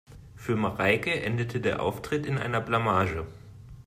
Für 0.35 0.55
Mareike 0.55 1.21
endete 1.21 1.61
der 1.61 1.79
Auftritt 1.79 2.25
in 2.25 2.39
einer 2.39 2.59
Blamage. 2.59 3.27